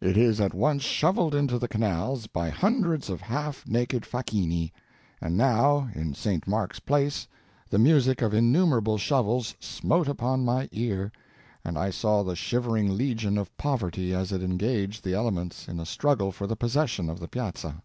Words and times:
It 0.00 0.16
is 0.16 0.40
at 0.40 0.54
once 0.54 0.84
shoveled 0.84 1.34
into 1.34 1.58
the 1.58 1.66
canals 1.66 2.28
by 2.28 2.50
hundreds 2.50 3.10
of 3.10 3.20
half 3.20 3.66
naked 3.66 4.04
FACCHINI; 4.06 4.70
and 5.20 5.36
now 5.36 5.90
in 5.92 6.14
St. 6.14 6.46
Mark's 6.46 6.78
Place 6.78 7.26
the 7.68 7.80
music 7.80 8.22
of 8.22 8.32
innumerable 8.32 8.96
shovels 8.96 9.56
smote 9.58 10.06
upon 10.06 10.44
my 10.44 10.68
ear; 10.70 11.10
and 11.64 11.76
I 11.76 11.90
saw 11.90 12.22
the 12.22 12.36
shivering 12.36 12.96
legion 12.96 13.36
of 13.36 13.56
poverty 13.56 14.14
as 14.14 14.30
it 14.30 14.40
engaged 14.40 15.02
the 15.02 15.14
elements 15.14 15.66
in 15.66 15.80
a 15.80 15.84
struggle 15.84 16.30
for 16.30 16.46
the 16.46 16.54
possession 16.54 17.10
of 17.10 17.18
the 17.18 17.26
Piazza. 17.26 17.82